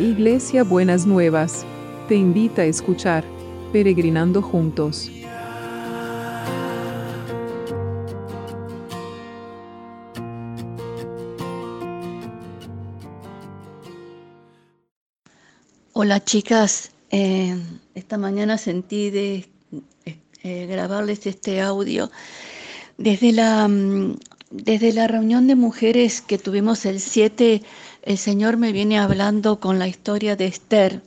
[0.00, 1.66] Iglesia Buenas Nuevas,
[2.08, 3.22] te invita a escuchar
[3.70, 5.10] Peregrinando Juntos.
[15.92, 17.58] Hola chicas, eh,
[17.94, 19.44] esta mañana sentí de
[20.42, 22.10] eh, grabarles este audio.
[22.96, 24.16] Desde la, mm,
[24.50, 27.60] desde la reunión de mujeres que tuvimos el 7
[28.02, 31.02] el Señor me viene hablando con la historia de Esther.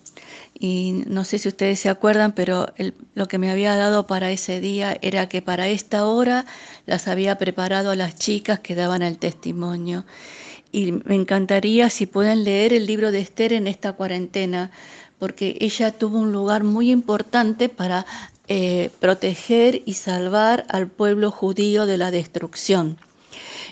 [0.58, 2.68] Y no sé si ustedes se acuerdan, pero
[3.16, 6.46] lo que me había dado para ese día era que para esta hora
[6.86, 10.06] las había preparado a las chicas que daban el testimonio.
[10.72, 14.72] Y me encantaría si pueden leer el libro de Esther en esta cuarentena,
[15.20, 18.06] porque ella tuvo un lugar muy importante para
[18.48, 22.98] eh, proteger y salvar al pueblo judío de la destrucción.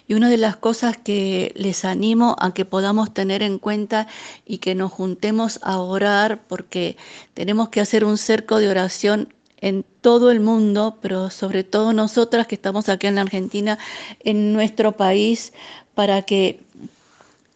[0.07, 4.07] Y una de las cosas que les animo a que podamos tener en cuenta
[4.45, 6.97] y que nos juntemos a orar, porque
[7.33, 12.47] tenemos que hacer un cerco de oración en todo el mundo, pero sobre todo nosotras
[12.47, 13.77] que estamos aquí en la Argentina,
[14.21, 15.53] en nuestro país,
[15.93, 16.59] para que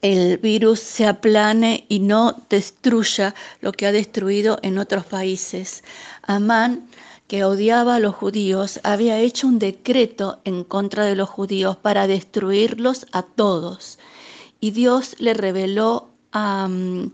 [0.02, 5.84] el virus se aplane y no destruya lo que ha destruido en otros países.
[6.22, 6.88] Amán
[7.28, 12.08] que odiaba a los judíos, había hecho un decreto en contra de los judíos para
[12.08, 13.98] destruirlos a todos.
[14.60, 17.12] Y Dios le reveló a, mm,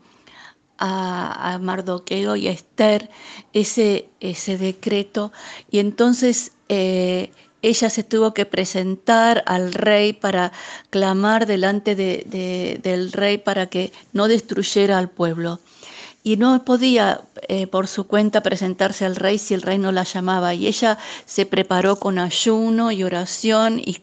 [0.78, 3.10] a, Mardoqueo y a Esther
[3.54, 5.32] ese, ese decreto.
[5.70, 7.32] Y entonces eh,
[7.62, 10.52] ella se tuvo que presentar al rey para
[10.90, 15.60] clamar delante del rey para que no destruyera al pueblo
[16.24, 20.04] y no podía eh, por su cuenta presentarse al rey si el rey no la
[20.04, 20.54] llamaba.
[20.54, 23.98] Y ella se preparó con ayuno y oración y,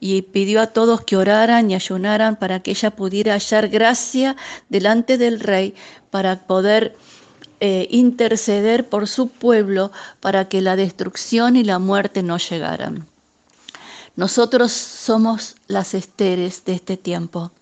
[0.00, 4.36] y, pidió a todos que oraran y ayunaran para que ella pudiera hallar gracia
[4.68, 5.74] delante del rey
[6.10, 6.96] para poder
[7.60, 13.06] eh, interceder por su pueblo para que la destrucción y la muerte no llegaran.
[14.16, 17.52] Nosotros somos las esteres de este tiempo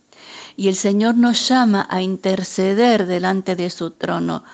[0.57, 4.45] y el Señor nos llama a interceder delante de su trono.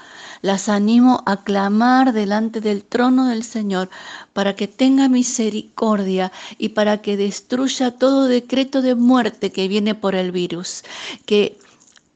[0.42, 3.90] Las animo a clamar delante del trono del Señor
[4.32, 10.16] para que tenga misericordia y para que destruya todo decreto de muerte que viene por
[10.16, 10.82] el virus,
[11.26, 11.58] que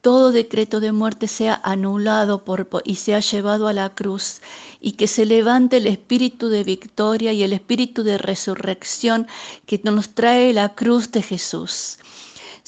[0.07, 4.41] todo decreto de muerte sea anulado por, y sea llevado a la cruz
[4.81, 9.27] y que se levante el espíritu de victoria y el espíritu de resurrección
[9.67, 11.99] que nos trae la cruz de Jesús.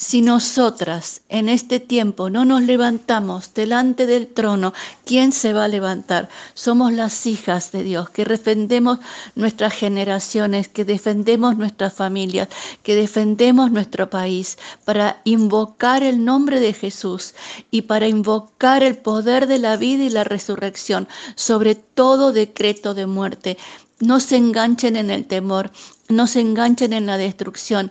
[0.00, 4.72] Si nosotras en este tiempo no nos levantamos delante del trono,
[5.04, 6.28] ¿quién se va a levantar?
[6.54, 9.00] Somos las hijas de Dios, que defendemos
[9.34, 12.46] nuestras generaciones, que defendemos nuestras familias,
[12.84, 17.34] que defendemos nuestro país, para invocar el nombre de Jesús
[17.72, 23.06] y para invocar el poder de la vida y la resurrección sobre todo decreto de
[23.06, 23.58] muerte.
[23.98, 25.72] No se enganchen en el temor,
[26.08, 27.90] no se enganchen en la destrucción.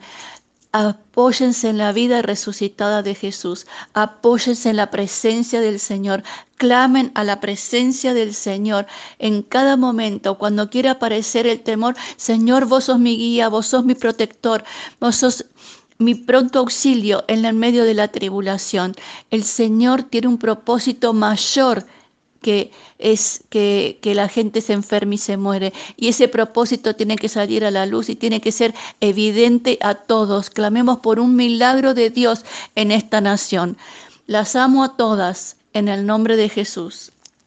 [0.72, 3.66] Apóyense en la vida resucitada de Jesús.
[3.94, 6.24] Apóyense en la presencia del Señor.
[6.58, 8.86] Clamen a la presencia del Señor
[9.20, 10.38] en cada momento.
[10.38, 14.64] Cuando quiera aparecer el temor, Señor, vos sos mi guía, vos sos mi protector,
[15.00, 15.46] vos sos
[16.00, 18.94] mi pronto auxilio en el medio de la tribulación.
[19.32, 21.86] El Señor tiene un propósito mayor
[22.42, 25.74] que es que, que, la gente se enferme y se muere.
[25.96, 29.96] Y ese propósito tiene que salir a la luz y tiene que ser evidente a
[29.96, 30.50] todos.
[30.50, 32.46] Clamemos por un milagro de Dios
[32.76, 33.78] en esta nación.
[34.26, 37.12] Las amo a todas en el nombre de Jesús.